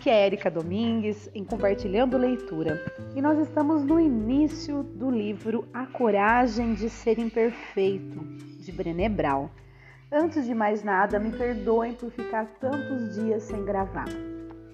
[0.00, 2.82] Aqui é Erika Domingues em Compartilhando Leitura
[3.14, 8.18] e nós estamos no início do livro A Coragem de Ser Imperfeito,
[8.64, 9.50] de Brené Brown.
[10.10, 14.06] Antes de mais nada, me perdoem por ficar tantos dias sem gravar.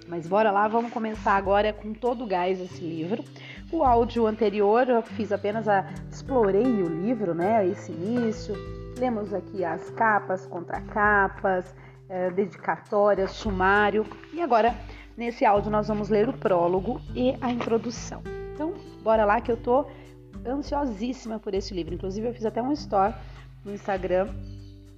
[0.06, 3.24] Mas bora lá, vamos começar agora com todo o gás esse livro.
[3.72, 8.54] O áudio anterior eu fiz apenas a explorei o livro, né, esse início.
[8.96, 11.74] Lemos aqui as capas, contracapas,
[12.08, 14.06] eh, dedicatórias, sumário.
[14.32, 14.72] E agora,
[15.16, 18.22] nesse áudio, nós vamos ler o prólogo e a introdução.
[18.54, 19.86] Então, bora lá que eu tô
[20.46, 21.94] ansiosíssima por esse livro.
[21.94, 23.14] Inclusive, eu fiz até um story
[23.64, 24.28] no Instagram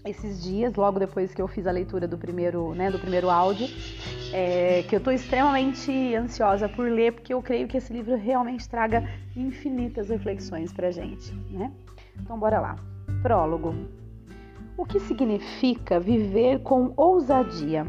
[0.05, 3.67] esses dias, logo depois que eu fiz a leitura do primeiro, né, do primeiro áudio,
[4.33, 8.69] é, que eu estou extremamente ansiosa por ler, porque eu creio que esse livro realmente
[8.69, 11.73] traga infinitas reflexões para gente, né?
[12.21, 12.77] Então, bora lá.
[13.23, 13.75] Prólogo.
[14.77, 17.85] O que significa viver com ousadia?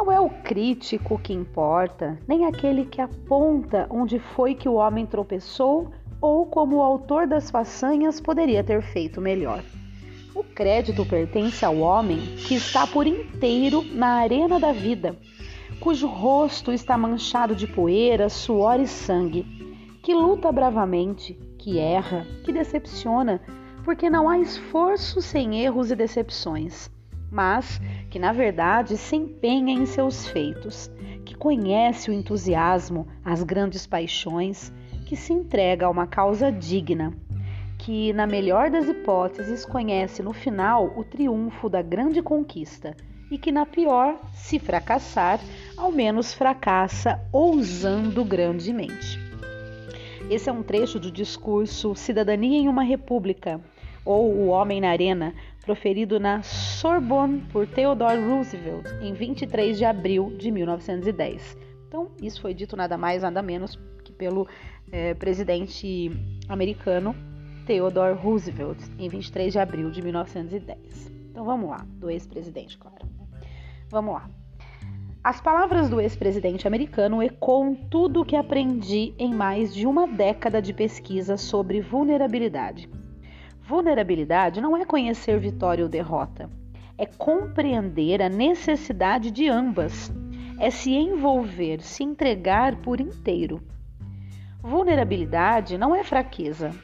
[0.00, 5.04] Não é o crítico que importa, nem aquele que aponta onde foi que o homem
[5.04, 5.90] tropeçou
[6.22, 9.62] ou como o autor das façanhas poderia ter feito melhor.
[10.34, 15.14] O crédito pertence ao homem que está por inteiro na arena da vida,
[15.80, 19.44] cujo rosto está manchado de poeira, suor e sangue,
[20.02, 23.38] que luta bravamente, que erra, que decepciona,
[23.84, 26.90] porque não há esforço sem erros e decepções,
[27.30, 30.90] mas que na verdade se empenha em seus feitos,
[31.24, 34.72] que conhece o entusiasmo, as grandes paixões,
[35.06, 37.14] que se entrega a uma causa digna
[37.80, 42.94] que, na melhor das hipóteses, conhece no final o triunfo da grande conquista
[43.30, 45.40] e que, na pior, se fracassar,
[45.76, 49.18] ao menos fracassa ousando grandemente.
[50.28, 53.60] Esse é um trecho do discurso Cidadania em uma República,
[54.04, 60.34] ou O Homem na Arena, proferido na Sorbonne por Theodore Roosevelt em 23 de abril
[60.36, 61.56] de 1910.
[61.86, 64.48] Então, isso foi dito nada mais, nada menos que pelo
[64.90, 66.10] é, presidente
[66.48, 67.14] americano
[67.66, 71.10] Theodore Roosevelt, em 23 de abril de 1910.
[71.30, 73.08] Então vamos lá, do ex-presidente, claro.
[73.90, 74.28] Vamos lá.
[75.22, 80.62] As palavras do ex-presidente americano ecoam tudo o que aprendi em mais de uma década
[80.62, 82.88] de pesquisa sobre vulnerabilidade.
[83.70, 86.50] Vulnerabilidade não é conhecer vitória ou derrota,
[86.98, 90.10] é compreender a necessidade de ambas,
[90.58, 93.62] é se envolver, se entregar por inteiro.
[94.60, 96.74] Vulnerabilidade não é fraqueza,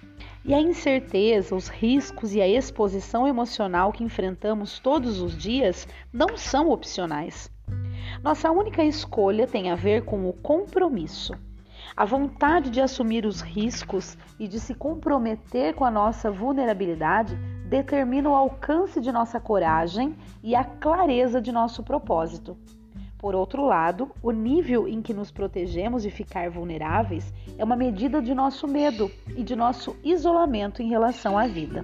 [0.45, 6.37] e a incerteza, os riscos e a exposição emocional que enfrentamos todos os dias não
[6.37, 7.51] são opcionais.
[8.23, 11.33] Nossa única escolha tem a ver com o compromisso.
[11.97, 17.35] A vontade de assumir os riscos e de se comprometer com a nossa vulnerabilidade
[17.71, 22.55] determina o alcance de nossa coragem e a clareza de nosso propósito.
[23.17, 28.21] Por outro lado, o nível em que nos protegemos de ficar vulneráveis é uma medida
[28.21, 31.83] de nosso medo e de nosso isolamento em relação à vida.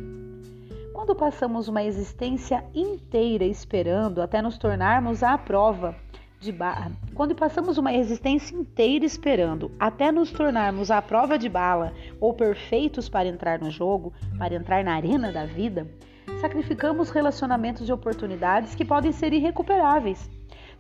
[0.92, 5.96] Quando passamos uma existência inteira esperando até nos tornarmos à prova
[6.42, 11.94] de bala, quando passamos uma existência inteira esperando até nos tornarmos à prova de bala
[12.20, 15.88] ou perfeitos para entrar no jogo, para entrar na arena da vida,
[16.40, 20.28] sacrificamos relacionamentos e oportunidades que podem ser irrecuperáveis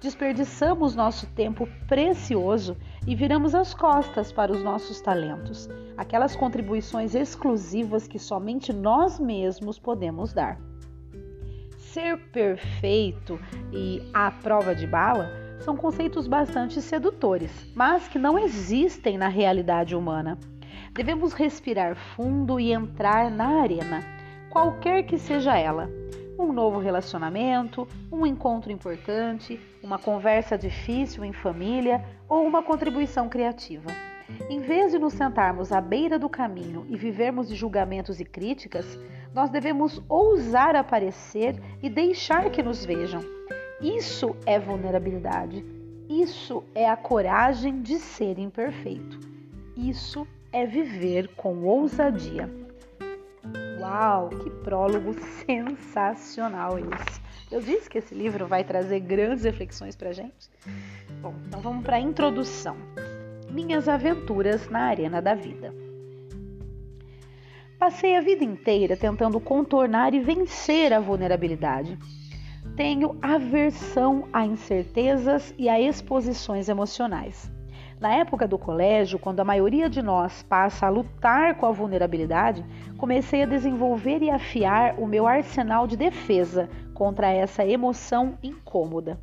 [0.02, 8.08] desperdiçamos nosso tempo precioso e viramos as costas para os nossos talentos, aquelas contribuições exclusivas
[8.08, 10.58] que somente nós mesmos podemos dar.
[11.78, 13.38] Ser perfeito
[13.72, 15.30] e à prova de bala
[15.62, 20.38] são conceitos bastante sedutores, mas que não existem na realidade humana.
[20.92, 24.02] Devemos respirar fundo e entrar na arena,
[24.50, 25.88] qualquer que seja ela
[26.38, 33.90] um novo relacionamento, um encontro importante, uma conversa difícil em família ou uma contribuição criativa.
[34.48, 38.98] Em vez de nos sentarmos à beira do caminho e vivermos de julgamentos e críticas,
[39.34, 43.20] nós devemos ousar aparecer e deixar que nos vejam.
[43.82, 45.64] Isso é vulnerabilidade.
[46.08, 49.18] Isso é a coragem de ser imperfeito.
[49.76, 52.48] Isso é viver com ousadia.
[53.80, 55.14] Uau, que prólogo
[55.44, 57.20] sensacional esse!
[57.50, 60.48] Eu disse que esse livro vai trazer grandes reflexões para gente.
[61.20, 62.76] Bom, então vamos para a introdução.
[63.50, 65.74] Minhas aventuras na arena da vida.
[67.78, 71.98] Passei a vida inteira tentando contornar e vencer a vulnerabilidade.
[72.76, 77.52] Tenho aversão a incertezas e a exposições emocionais.
[78.00, 82.64] Na época do colégio, quando a maioria de nós passa a lutar com a vulnerabilidade,
[82.98, 89.20] comecei a desenvolver e afiar o meu arsenal de defesa contra essa emoção incômoda.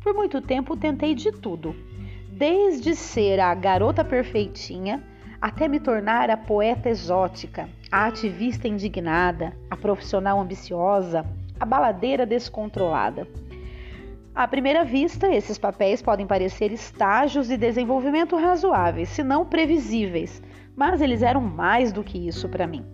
[0.00, 1.74] Por muito tempo tentei de tudo,
[2.30, 5.02] desde ser a garota perfeitinha
[5.40, 11.26] até me tornar a poeta exótica, a ativista indignada, a profissional ambiciosa,
[11.58, 13.26] a baladeira descontrolada.
[14.34, 20.42] À primeira vista, esses papéis podem parecer estágios de desenvolvimento razoáveis, se não previsíveis,
[20.74, 22.84] mas eles eram mais do que isso para mim.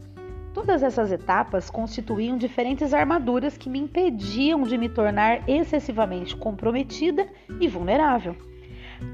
[0.53, 7.27] Todas essas etapas constituíam diferentes armaduras que me impediam de me tornar excessivamente comprometida
[7.61, 8.37] e vulnerável.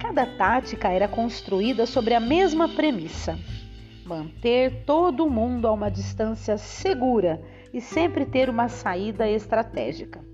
[0.00, 3.38] Cada tática era construída sobre a mesma premissa:
[4.04, 7.40] manter todo mundo a uma distância segura
[7.76, 10.24] e sempre ter uma saída estratégica.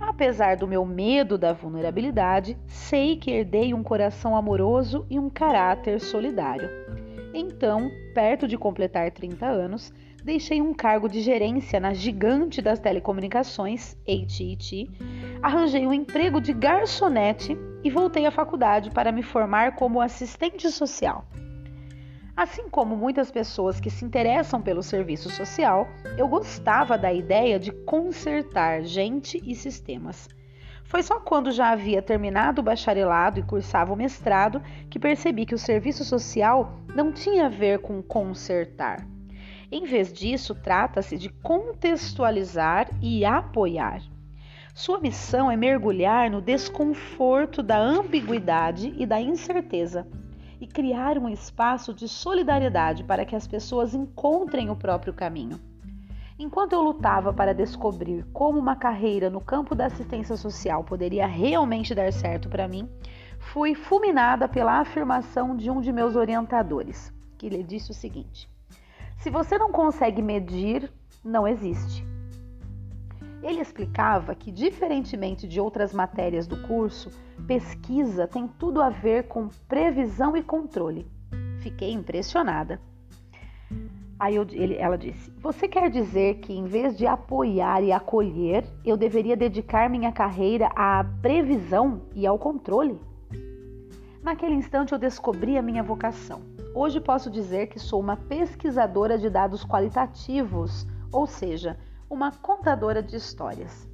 [0.00, 6.00] Apesar do meu medo da vulnerabilidade, sei que herdei um coração amoroso e um caráter
[6.00, 6.70] solidário.
[7.34, 9.92] Então, perto de completar 30 anos,
[10.24, 14.88] deixei um cargo de gerência na gigante das telecomunicações, AT&T,
[15.42, 21.26] arranjei um emprego de garçonete e voltei à faculdade para me formar como assistente social.
[22.40, 27.70] Assim como muitas pessoas que se interessam pelo serviço social, eu gostava da ideia de
[27.70, 30.26] consertar gente e sistemas.
[30.82, 35.54] Foi só quando já havia terminado o bacharelado e cursava o mestrado que percebi que
[35.54, 39.06] o serviço social não tinha a ver com consertar.
[39.70, 44.00] Em vez disso, trata-se de contextualizar e apoiar.
[44.74, 50.08] Sua missão é mergulhar no desconforto da ambiguidade e da incerteza
[50.60, 55.58] e criar um espaço de solidariedade para que as pessoas encontrem o próprio caminho.
[56.38, 61.94] Enquanto eu lutava para descobrir como uma carreira no campo da assistência social poderia realmente
[61.94, 62.88] dar certo para mim,
[63.38, 68.48] fui fulminada pela afirmação de um de meus orientadores, que lhe disse o seguinte:
[69.18, 70.90] Se você não consegue medir,
[71.22, 72.09] não existe.
[73.42, 77.10] Ele explicava que, diferentemente de outras matérias do curso,
[77.46, 81.06] pesquisa tem tudo a ver com previsão e controle.
[81.60, 82.80] Fiquei impressionada.
[84.18, 88.66] Aí eu, ele, ela disse: Você quer dizer que, em vez de apoiar e acolher,
[88.84, 93.00] eu deveria dedicar minha carreira à previsão e ao controle?
[94.22, 96.42] Naquele instante eu descobri a minha vocação.
[96.74, 101.78] Hoje posso dizer que sou uma pesquisadora de dados qualitativos, ou seja,
[102.10, 103.88] uma contadora de histórias.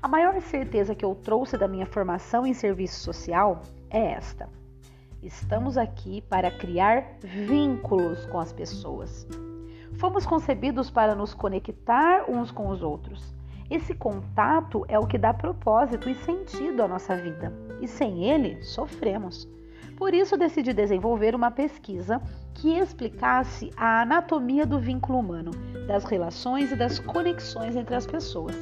[0.00, 4.48] A maior certeza que eu trouxe da minha formação em serviço social é esta:
[5.20, 9.26] estamos aqui para criar vínculos com as pessoas.
[9.98, 13.34] Fomos concebidos para nos conectar uns com os outros.
[13.68, 18.62] Esse contato é o que dá propósito e sentido à nossa vida, e sem ele,
[18.62, 19.48] sofremos.
[19.96, 22.20] Por isso, decidi desenvolver uma pesquisa
[22.54, 25.52] que explicasse a anatomia do vínculo humano,
[25.86, 28.54] das relações e das conexões entre as pessoas.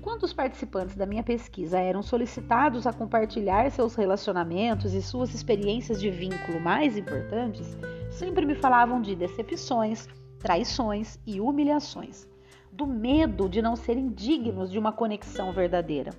[0.00, 6.00] Quando os participantes da minha pesquisa eram solicitados a compartilhar seus relacionamentos e suas experiências
[6.00, 7.76] de vínculo mais importantes,
[8.10, 10.08] sempre me falavam de decepções,
[10.40, 12.28] traições e humilhações,
[12.72, 16.10] do medo de não serem dignos de uma conexão verdadeira.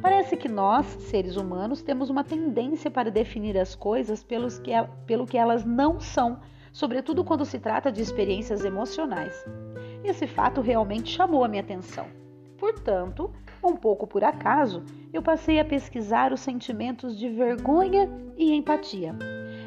[0.00, 4.70] Parece que nós, seres humanos, temos uma tendência para definir as coisas pelos que,
[5.06, 6.38] pelo que elas não são,
[6.72, 9.44] sobretudo quando se trata de experiências emocionais.
[10.04, 12.06] Esse fato realmente chamou a minha atenção.
[12.56, 13.30] Portanto,
[13.62, 19.14] um pouco por acaso, eu passei a pesquisar os sentimentos de vergonha e empatia.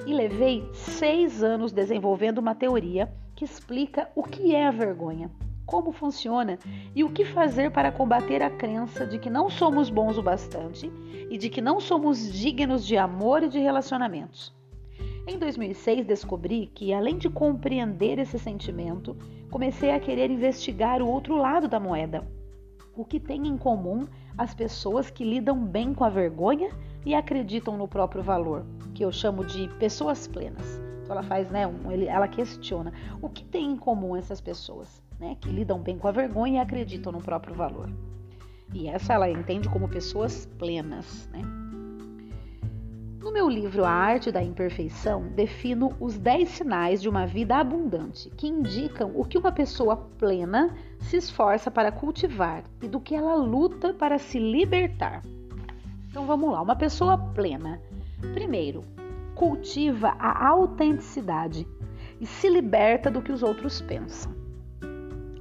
[0.05, 5.29] E levei seis anos desenvolvendo uma teoria que explica o que é a vergonha
[5.71, 6.59] como funciona
[6.93, 10.91] e o que fazer para combater a crença de que não somos bons o bastante
[11.29, 14.53] e de que não somos dignos de amor e de relacionamentos.
[15.27, 19.15] Em 2006, descobri que, além de compreender esse sentimento,
[19.51, 22.27] comecei a querer investigar o outro lado da moeda.
[22.95, 26.69] O que tem em comum as pessoas que lidam bem com a vergonha
[27.05, 30.81] e acreditam no próprio valor, que eu chamo de pessoas plenas.
[31.03, 35.37] Então ela faz, né, um, ela questiona o que tem em comum essas pessoas né,
[35.39, 37.89] que lidam bem com a vergonha e acreditam no próprio valor.
[38.73, 41.29] E essa ela entende como pessoas plenas.
[41.31, 41.41] Né?
[43.21, 48.31] No meu livro A Arte da Imperfeição, defino os 10 sinais de uma vida abundante,
[48.31, 53.35] que indicam o que uma pessoa plena se esforça para cultivar e do que ela
[53.35, 55.21] luta para se libertar.
[56.09, 57.79] Então vamos lá, uma pessoa plena.
[58.33, 58.83] Primeiro,
[59.35, 61.67] cultiva a autenticidade
[62.19, 64.33] e se liberta do que os outros pensam.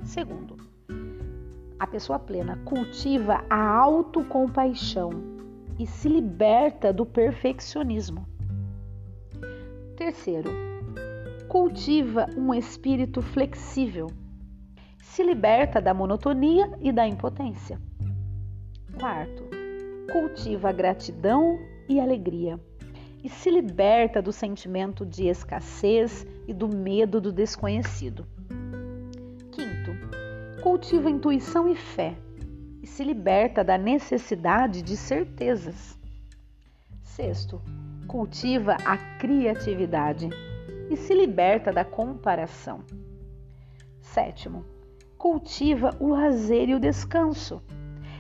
[0.05, 0.55] Segundo,
[1.79, 5.40] a pessoa plena cultiva a autocompaixão
[5.81, 8.29] e se liberta do perfeccionismo.
[9.97, 10.51] Terceiro,
[11.49, 14.09] cultiva um espírito flexível,
[15.03, 17.81] se liberta da monotonia e da impotência.
[18.99, 19.43] Quarto,
[20.13, 21.59] cultiva gratidão
[21.89, 22.61] e alegria
[23.25, 28.27] e se liberta do sentimento de escassez e do medo do desconhecido.
[29.51, 29.93] Quinto,
[30.63, 32.15] cultiva intuição e fé
[32.83, 35.99] e se liberta da necessidade de certezas.
[37.03, 37.61] Sexto,
[38.07, 40.29] cultiva a criatividade
[40.91, 42.81] e se liberta da comparação.
[44.01, 44.65] Sétimo,
[45.17, 47.63] cultiva o lazer e o descanso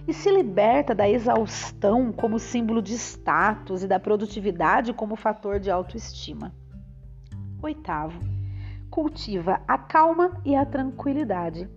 [0.06, 5.70] e se liberta da exaustão como símbolo de status e da produtividade como fator de
[5.70, 6.52] autoestima.
[7.62, 8.18] Oitavo,
[8.90, 11.68] cultiva a calma e a tranquilidade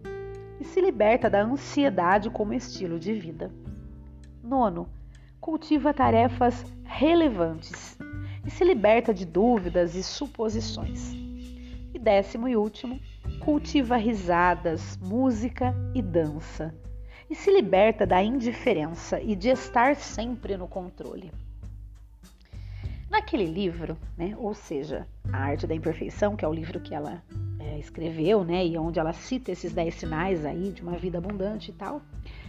[0.63, 3.51] e se liberta da ansiedade como estilo de vida.
[4.41, 4.88] Nono,
[5.41, 7.98] cultiva tarefas relevantes
[8.46, 11.12] e se liberta de dúvidas e suposições.
[11.93, 12.98] E décimo e último,
[13.41, 16.74] cultiva risadas, música e dança
[17.29, 21.29] e se liberta da indiferença e de estar sempre no controle.
[23.10, 27.22] Naquele livro, né, ou seja, A Arte da Imperfeição, que é o livro que ela
[27.63, 31.72] é, escreveu, né, e onde ela cita esses dez sinais aí de uma vida abundante
[31.72, 32.01] e tal.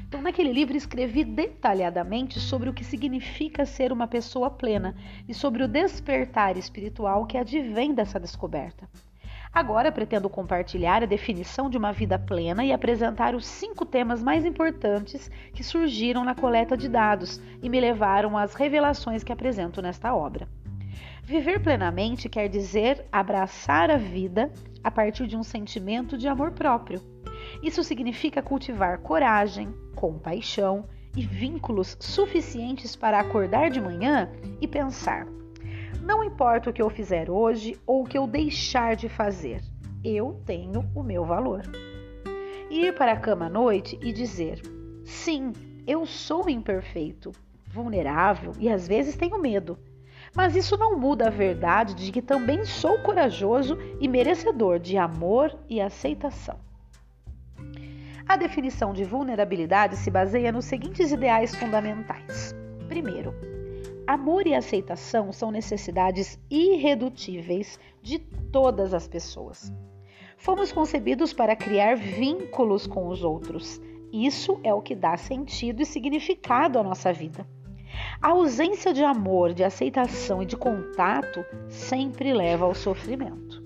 [0.09, 4.95] Então, naquele livro escrevi detalhadamente sobre o que significa ser uma pessoa plena
[5.29, 8.89] e sobre o despertar espiritual que advém dessa descoberta.
[9.53, 14.45] Agora pretendo compartilhar a definição de uma vida plena e apresentar os cinco temas mais
[14.45, 20.13] importantes que surgiram na coleta de dados e me levaram às revelações que apresento nesta
[20.13, 20.49] obra.
[21.25, 24.53] Viver plenamente quer dizer abraçar a vida
[24.83, 27.01] a partir de um sentimento de amor próprio.
[27.63, 30.85] Isso significa cultivar coragem, compaixão
[31.17, 35.27] e vínculos suficientes para acordar de manhã e pensar:
[36.03, 39.63] não importa o que eu fizer hoje ou o que eu deixar de fazer,
[40.05, 41.63] eu tenho o meu valor.
[42.71, 44.61] Ir para a cama à noite e dizer:
[45.03, 45.53] sim,
[45.87, 47.33] eu sou imperfeito,
[47.67, 49.79] vulnerável e às vezes tenho medo.
[50.35, 55.57] Mas isso não muda a verdade de que também sou corajoso e merecedor de amor
[55.69, 56.59] e aceitação.
[58.27, 62.55] A definição de vulnerabilidade se baseia nos seguintes ideais fundamentais.
[62.89, 63.35] Primeiro,
[64.07, 69.73] Amor e aceitação são necessidades irredutíveis de todas as pessoas.
[70.37, 73.81] Fomos concebidos para criar vínculos com os outros.
[74.13, 77.47] Isso é o que dá sentido e significado à nossa vida.
[78.21, 83.63] A ausência de amor, de aceitação e de contato sempre leva ao sofrimento.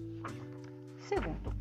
[0.98, 1.52] Segundo,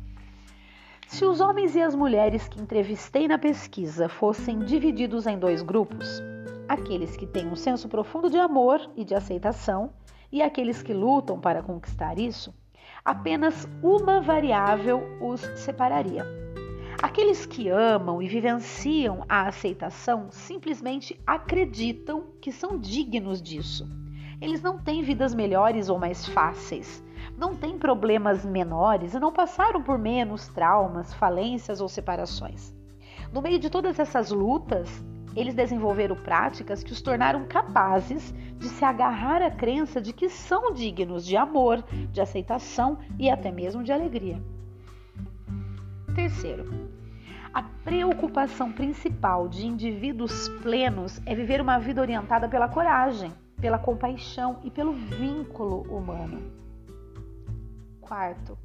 [1.06, 6.22] se os homens e as mulheres que entrevistei na pesquisa fossem divididos em dois grupos,
[6.68, 9.90] aqueles que têm um senso profundo de amor e de aceitação
[10.30, 12.54] e aqueles que lutam para conquistar isso,
[13.04, 16.26] apenas uma variável os separaria.
[17.00, 23.88] Aqueles que amam e vivenciam a aceitação simplesmente acreditam que são dignos disso.
[24.40, 27.02] Eles não têm vidas melhores ou mais fáceis,
[27.36, 32.74] não têm problemas menores e não passaram por menos traumas, falências ou separações.
[33.32, 34.90] No meio de todas essas lutas,
[35.36, 40.72] eles desenvolveram práticas que os tornaram capazes de se agarrar à crença de que são
[40.72, 44.42] dignos de amor, de aceitação e até mesmo de alegria.
[46.18, 46.64] Terceiro,
[47.54, 54.58] a preocupação principal de indivíduos plenos é viver uma vida orientada pela coragem, pela compaixão
[54.64, 56.42] e pelo vínculo humano.
[58.00, 58.58] Quarto,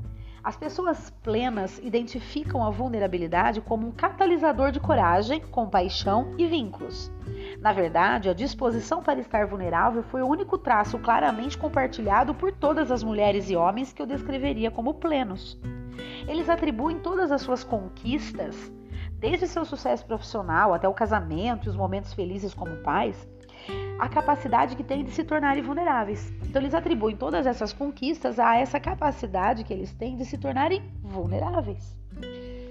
[0.44, 7.12] as pessoas plenas identificam a vulnerabilidade como um catalisador de coragem, compaixão e vínculos.
[7.62, 12.90] Na verdade, a disposição para estar vulnerável foi o único traço claramente compartilhado por todas
[12.90, 15.62] as mulheres e homens que eu descreveria como plenos.
[16.28, 18.72] Eles atribuem todas as suas conquistas,
[19.20, 23.28] desde seu sucesso profissional até o casamento e os momentos felizes como pais,
[24.00, 26.34] a capacidade que têm de se tornarem vulneráveis.
[26.44, 30.84] Então, eles atribuem todas essas conquistas a essa capacidade que eles têm de se tornarem
[31.02, 31.98] vulneráveis.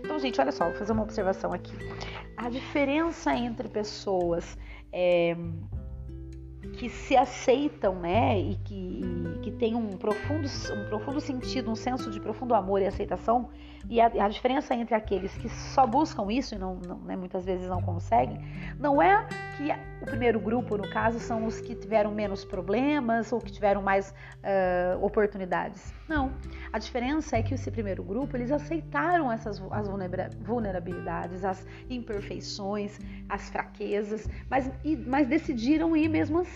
[0.04, 1.72] Então, gente, olha só, vou fazer uma observação aqui.
[2.36, 4.58] A diferença entre pessoas
[4.92, 5.36] é,
[6.74, 9.00] que se aceitam, né, e que,
[9.42, 13.50] que têm um profundo, um profundo sentido, um senso de profundo amor e aceitação,
[13.88, 17.44] e a, a diferença entre aqueles que só buscam isso e não, não né, muitas
[17.44, 18.38] vezes não conseguem,
[18.78, 19.26] não é
[19.56, 23.82] que o primeiro grupo, no caso, são os que tiveram menos problemas ou que tiveram
[23.82, 25.94] mais uh, oportunidades.
[26.08, 26.32] Não.
[26.72, 29.88] A diferença é que esse primeiro grupo, eles aceitaram essas as
[30.40, 36.51] vulnerabilidades, as imperfeições, as fraquezas, mas, e, mas decidiram ir mesmo assim.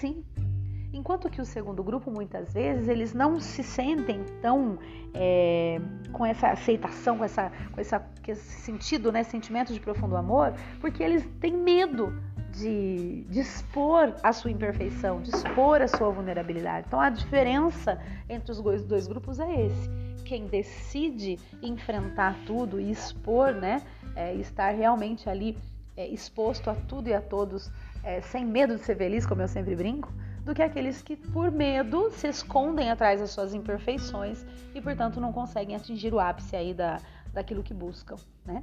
[0.93, 4.79] Enquanto que o segundo grupo, muitas vezes, eles não se sentem tão
[5.13, 5.79] é,
[6.13, 10.55] com essa aceitação, com, essa, com essa, com esse sentido, né, sentimento de profundo amor,
[10.81, 12.19] porque eles têm medo
[12.51, 16.87] de, de expor a sua imperfeição, de expor a sua vulnerabilidade.
[16.87, 19.91] Então a diferença entre os dois, dois grupos é esse.
[20.25, 23.83] Quem decide enfrentar tudo e expor, né,
[24.15, 25.57] é, estar realmente ali
[25.97, 27.71] é, exposto a tudo e a todos,
[28.07, 30.13] é, sem medo de ser feliz, como eu sempre brinco,
[30.45, 35.33] do que aqueles que, por medo, se escondem atrás das suas imperfeições e, portanto, não
[35.33, 37.01] conseguem atingir o ápice aí da,
[37.33, 38.63] daquilo que buscam, né?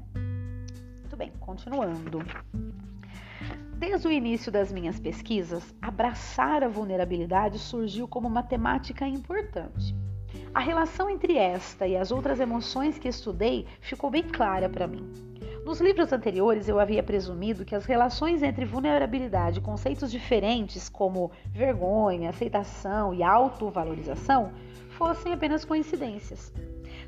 [1.02, 2.20] Muito bem, continuando.
[3.76, 9.94] Desde o início das minhas pesquisas, abraçar a vulnerabilidade surgiu como uma temática importante.
[10.54, 15.33] A relação entre esta e as outras emoções que estudei ficou bem clara para mim.
[15.66, 21.32] Nos livros anteriores, eu havia presumido que as relações entre vulnerabilidade e conceitos diferentes, como
[21.54, 24.52] vergonha, aceitação e autovalorização,
[24.90, 26.52] fossem apenas coincidências.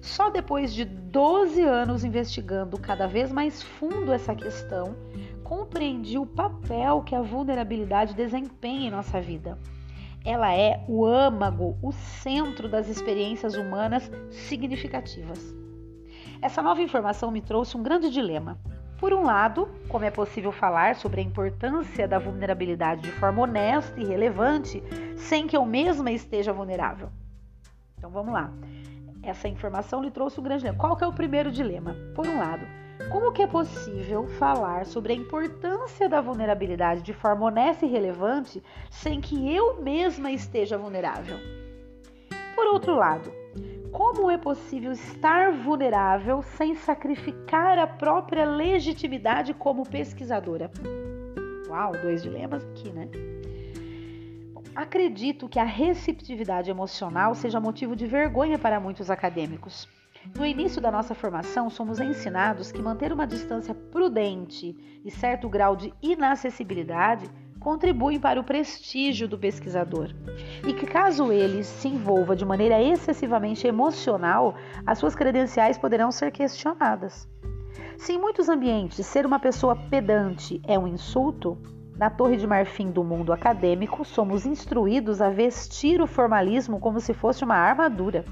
[0.02, 4.96] Só depois de 12 anos investigando cada vez mais fundo essa questão,
[5.44, 9.60] compreendi o papel que a vulnerabilidade desempenha em nossa vida.
[10.24, 15.64] Ela é o âmago, o centro das experiências humanas significativas.
[16.46, 18.60] Essa nova informação me trouxe um grande dilema.
[19.00, 24.00] Por um lado, como é possível falar sobre a importância da vulnerabilidade de forma honesta
[24.00, 24.84] e relevante
[25.18, 27.10] sem que eu mesma esteja vulnerável?
[27.98, 28.54] Então vamos lá.
[29.24, 30.78] Essa informação lhe trouxe um grande dilema.
[30.78, 31.96] Qual é o primeiro dilema?
[32.14, 32.68] Por um lado,
[33.12, 38.62] como que é possível falar sobre a importância da vulnerabilidade de forma honesta e relevante
[38.92, 41.40] sem que eu mesma esteja vulnerável?
[42.54, 43.34] Por outro lado,
[43.96, 50.70] como é possível estar vulnerável sem sacrificar a própria legitimidade como pesquisadora?
[51.70, 53.08] Uau, dois dilemas aqui, né?
[54.75, 59.88] Acredito que a receptividade emocional seja motivo de vergonha para muitos acadêmicos.
[60.36, 64.75] No início da nossa formação, somos ensinados que manter uma distância prudente
[65.06, 67.30] e certo grau de inacessibilidade
[67.65, 70.13] contribuem para o prestígio do pesquisador.
[70.67, 74.54] E que, caso ele se envolva de maneira excessivamente emocional,
[74.86, 77.28] as suas credenciais poderão ser questionadas.
[77.97, 81.58] Se em muitos ambientes ser uma pessoa pedante é um insulto,
[81.97, 87.15] na Torre de Marfim do mundo acadêmico, somos instruídos a vestir o formalismo como se
[87.15, 88.23] fosse uma armadura.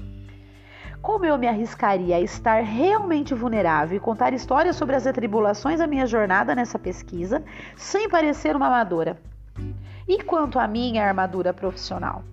[1.04, 5.86] Como eu me arriscaria a estar realmente vulnerável e contar histórias sobre as atribulações da
[5.86, 7.44] minha jornada nessa pesquisa
[7.76, 9.20] sem parecer uma amadora?
[10.08, 12.24] E quanto à minha armadura profissional?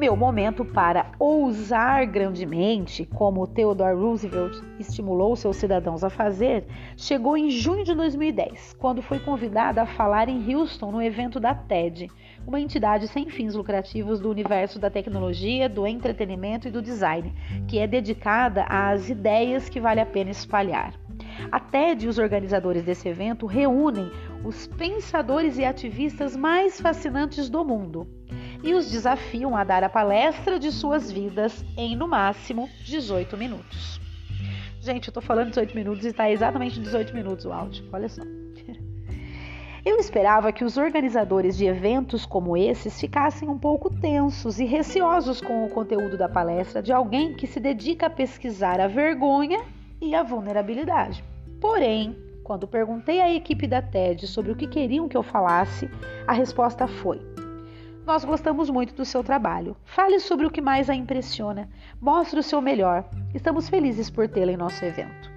[0.00, 6.64] Meu momento para ousar grandemente, como Theodore Roosevelt estimulou seus cidadãos a fazer,
[6.96, 11.54] chegou em junho de 2010, quando fui convidada a falar em Houston no evento da
[11.54, 12.08] TED,
[12.46, 17.34] uma entidade sem fins lucrativos do universo da tecnologia, do entretenimento e do design,
[17.68, 20.94] que é dedicada às ideias que vale a pena espalhar.
[21.52, 24.10] A TED e os organizadores desse evento reúnem
[24.46, 28.08] os pensadores e ativistas mais fascinantes do mundo
[28.62, 34.00] e os desafiam a dar a palestra de suas vidas em no máximo 18 minutos.
[34.80, 37.84] Gente, eu tô falando 18 minutos e está exatamente 18 minutos o áudio.
[37.92, 38.22] Olha só.
[39.84, 45.40] Eu esperava que os organizadores de eventos como esses ficassem um pouco tensos e receosos
[45.40, 49.58] com o conteúdo da palestra de alguém que se dedica a pesquisar a vergonha
[49.98, 51.24] e a vulnerabilidade.
[51.60, 55.90] Porém, quando perguntei à equipe da TED sobre o que queriam que eu falasse,
[56.26, 57.29] a resposta foi:
[58.06, 59.76] Nós gostamos muito do seu trabalho.
[59.84, 61.68] Fale sobre o que mais a impressiona.
[62.00, 63.08] Mostre o seu melhor.
[63.34, 65.30] Estamos felizes por tê-la em nosso evento.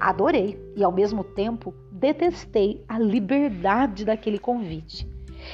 [0.00, 5.08] Adorei e, ao mesmo tempo, detestei a liberdade daquele convite.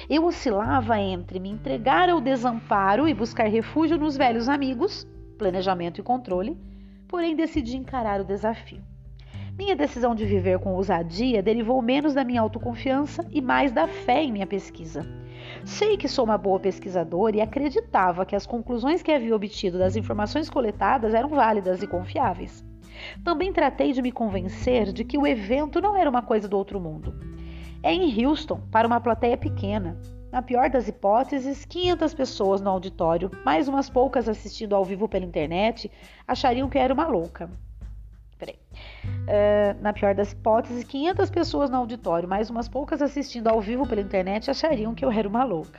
[0.09, 5.07] Eu oscilava entre me entregar ao desamparo e buscar refúgio nos velhos amigos,
[5.39, 6.59] planejamento e controle,
[7.07, 8.83] porém decidi encarar o desafio.
[9.57, 14.23] Minha decisão de viver com ousadia derivou menos da minha autoconfiança e mais da fé
[14.23, 15.07] em minha pesquisa.
[15.65, 19.95] Sei que sou uma boa pesquisadora e acreditava que as conclusões que havia obtido das
[19.95, 22.65] informações coletadas eram válidas e confiáveis.
[23.25, 26.81] Também tratei de me convencer de que o evento não era uma coisa do outro
[26.81, 27.15] mundo.
[27.83, 29.97] É em Houston, para uma plateia pequena.
[30.33, 35.25] Na pior das hipóteses, 500 pessoas no auditório, mais umas poucas assistindo ao vivo pela
[35.25, 35.91] internet,
[36.27, 37.51] achariam que era uma louca.
[38.43, 38.59] Peraí.
[39.05, 43.87] Uh, na pior das hipóteses, 500 pessoas no auditório, mais umas poucas assistindo ao vivo
[43.87, 45.79] pela internet, achariam que eu era uma louca.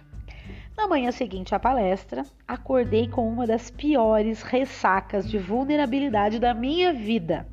[0.78, 6.93] Na manhã seguinte à palestra, acordei com uma das piores ressacas de vulnerabilidade da minha
[6.93, 7.45] vida.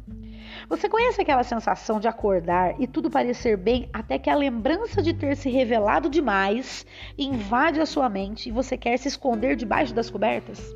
[0.69, 5.13] Você conhece aquela sensação de acordar e tudo parecer bem até que a lembrança de
[5.13, 6.87] ter se revelado demais
[7.19, 10.73] invade a sua mente e você quer se esconder debaixo das cobertas?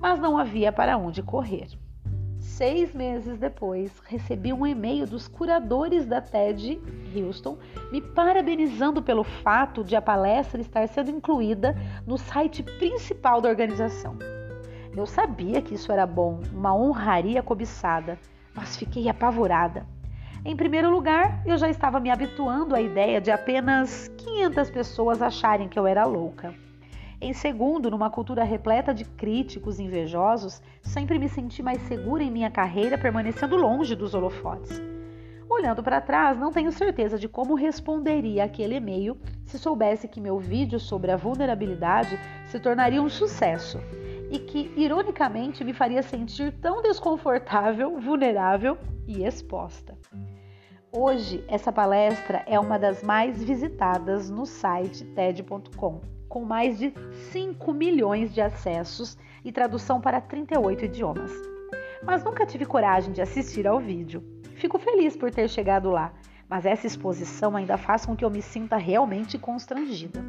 [0.00, 1.68] Mas não havia para onde correr.
[2.56, 6.80] Seis meses depois, recebi um e-mail dos curadores da TED
[7.12, 7.58] Houston
[7.90, 11.74] me parabenizando pelo fato de a palestra estar sendo incluída
[12.06, 14.16] no site principal da organização.
[14.96, 18.20] Eu sabia que isso era bom, uma honraria cobiçada,
[18.54, 19.84] mas fiquei apavorada.
[20.44, 25.68] Em primeiro lugar, eu já estava me habituando à ideia de apenas 500 pessoas acharem
[25.68, 26.54] que eu era louca.
[27.24, 32.50] Em segundo, numa cultura repleta de críticos invejosos, sempre me senti mais segura em minha
[32.50, 34.78] carreira permanecendo longe dos holofotes.
[35.48, 40.38] Olhando para trás, não tenho certeza de como responderia aquele e-mail se soubesse que meu
[40.38, 43.80] vídeo sobre a vulnerabilidade se tornaria um sucesso
[44.30, 48.76] e que, ironicamente, me faria sentir tão desconfortável, vulnerável
[49.08, 49.96] e exposta.
[50.96, 56.94] Hoje, essa palestra é uma das mais visitadas no site TED.com com mais de
[57.32, 61.32] 5 milhões de acessos e tradução para 38 idiomas.
[62.04, 64.22] Mas nunca tive coragem de assistir ao vídeo.
[64.54, 66.12] Fico feliz por ter chegado lá,
[66.48, 70.24] mas essa exposição ainda faz com que eu me sinta realmente constrangida.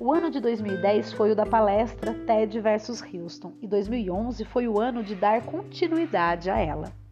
[0.00, 4.80] O ano de 2010 foi o da palestra TED versus Houston e 2011 foi o
[4.80, 7.05] ano de dar continuidade a ela.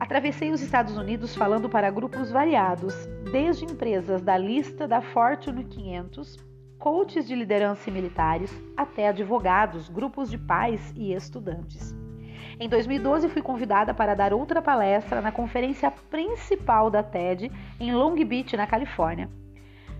[0.00, 2.94] Atravessei os Estados Unidos falando para grupos variados,
[3.30, 6.36] desde empresas da lista da Fortune 500
[6.78, 11.94] coaches de liderança e militares, até advogados, grupos de pais e estudantes.
[12.58, 18.14] Em 2012, fui convidada para dar outra palestra na conferência principal da TED em Long
[18.24, 19.30] Beach, na Califórnia.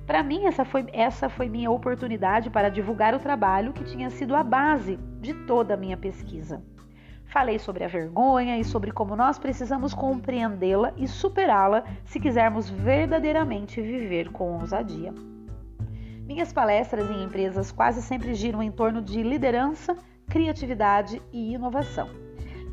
[0.06, 4.34] Para mim, essa foi, essa foi minha oportunidade para divulgar o trabalho que tinha sido
[4.34, 6.62] a base de toda a minha pesquisa.
[7.28, 13.82] Falei sobre a vergonha e sobre como nós precisamos compreendê-la e superá-la se quisermos verdadeiramente
[13.82, 15.12] viver com ousadia.
[16.26, 19.94] Minhas palestras em empresas quase sempre giram em torno de liderança,
[20.26, 22.08] criatividade e inovação.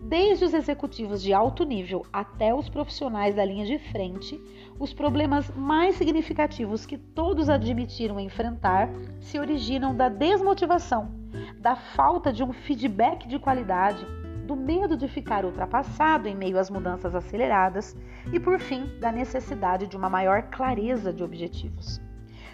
[0.03, 4.39] Desde os executivos de alto nível até os profissionais da linha de frente,
[4.79, 8.89] os problemas mais significativos que todos admitiram enfrentar
[9.19, 11.11] se originam da desmotivação,
[11.59, 14.05] da falta de um feedback de qualidade,
[14.45, 17.97] do medo de ficar ultrapassado em meio às mudanças aceleradas
[18.31, 21.99] e, por fim, da necessidade de uma maior clareza de objetivos.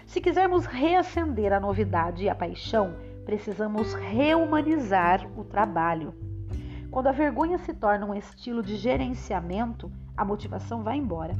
[0.06, 6.14] Se quisermos reacender a novidade e a paixão, precisamos reumanizar o trabalho.
[6.90, 11.34] Quando a vergonha se torna um estilo de gerenciamento, a motivação vai embora.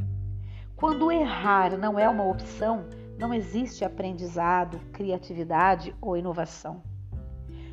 [0.76, 2.86] Quando errar não é uma opção,
[3.18, 6.82] não existe aprendizado, criatividade ou inovação.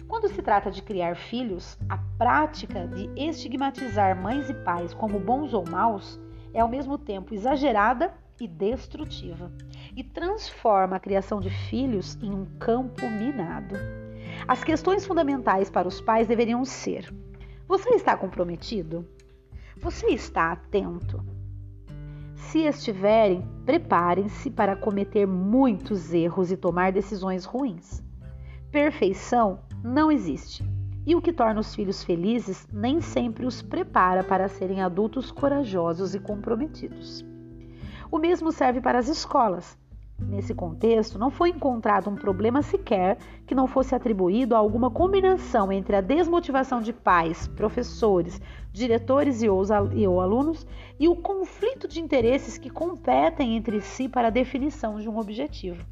[0.10, 5.54] Quando se trata de criar filhos, a prática de estigmatizar mães e pais como bons
[5.54, 6.19] ou maus
[6.52, 9.52] é ao mesmo tempo exagerada e destrutiva
[9.95, 13.76] e transforma a criação de filhos em um campo minado.
[14.48, 17.13] As questões fundamentais para os pais deveriam ser:
[17.67, 19.08] você está comprometido?
[19.78, 21.24] Você está atento?
[22.34, 28.04] Se estiverem, preparem-se para cometer muitos erros e tomar decisões ruins.
[28.72, 30.63] Perfeição não existe.
[31.06, 36.13] E o que torna os filhos felizes nem sempre os prepara para serem adultos corajosos
[36.13, 37.26] e comprometidos.
[38.12, 39.78] O mesmo serve para as escolas.
[40.20, 45.72] Nesse contexto, não foi encontrado um problema sequer que não fosse atribuído a alguma combinação
[45.72, 50.68] entre a desmotivação de pais, professores, diretores e ou alunos
[51.00, 55.86] e o conflito de interesses que competem entre si para a definição de um objetivo.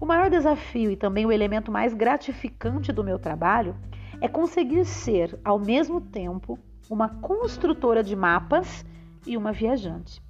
[0.00, 3.76] O maior desafio e também o elemento mais gratificante do meu trabalho
[4.20, 8.84] é conseguir ser, ao mesmo tempo, uma construtora de mapas
[9.26, 10.22] e uma viajante.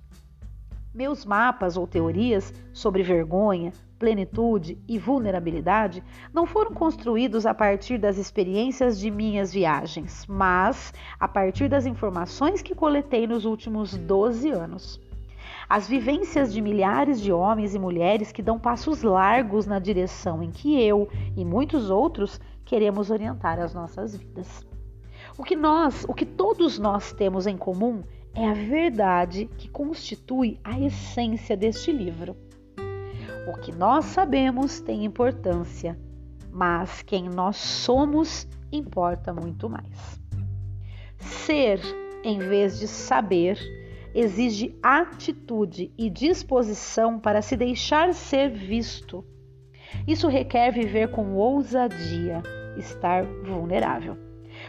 [0.95, 6.03] Meus mapas ou teorias sobre vergonha, plenitude e vulnerabilidade
[6.35, 12.61] não foram construídos a partir das experiências de minhas viagens, mas a partir das informações
[12.61, 15.01] que coletei nos últimos 12 anos.
[15.69, 20.51] As vivências de milhares de homens e mulheres que dão passos largos na direção em
[20.51, 24.67] que eu e muitos outros queremos orientar as nossas vidas.
[25.39, 28.03] O que nós, o que todos nós temos em comum
[28.35, 32.37] é a verdade que constitui a essência deste livro.
[33.47, 35.99] O que nós sabemos tem importância,
[36.51, 40.21] mas quem nós somos importa muito mais.
[41.19, 41.81] Ser,
[42.23, 43.59] em vez de saber,
[44.15, 49.25] exige atitude e disposição para se deixar ser visto.
[50.07, 52.43] Isso requer viver com ousadia,
[52.77, 54.17] estar vulnerável.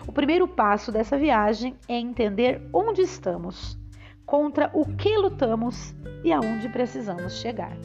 [0.07, 3.77] O primeiro passo dessa viagem é entender onde estamos,
[4.25, 7.77] contra o que lutamos e aonde precisamos chegar.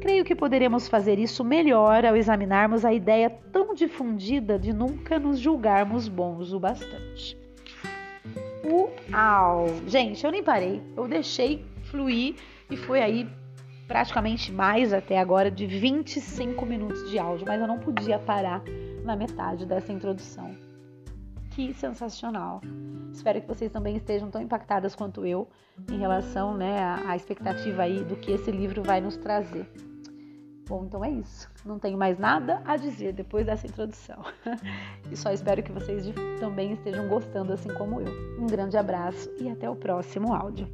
[0.00, 5.40] Creio que poderemos fazer isso melhor ao examinarmos a ideia tão difundida de nunca nos
[5.40, 7.36] julgarmos bons o bastante.
[9.12, 9.66] Au!
[9.86, 10.82] Gente, eu nem parei.
[10.96, 12.36] Eu deixei fluir
[12.70, 13.28] e foi aí
[13.86, 18.62] praticamente mais até agora de 25 minutos de áudio, mas eu não podia parar
[19.02, 20.54] na metade dessa introdução.
[21.54, 22.60] Que sensacional!
[23.10, 25.48] Espero que vocês também estejam tão impactadas quanto eu
[25.90, 29.68] em relação né, à expectativa aí do que esse livro vai nos trazer.
[30.68, 31.50] Bom, então é isso.
[31.64, 34.22] Não tenho mais nada a dizer depois dessa introdução.
[35.10, 36.04] E só espero que vocês
[36.38, 38.12] também estejam gostando assim como eu.
[38.38, 40.68] Um grande abraço e até o próximo áudio.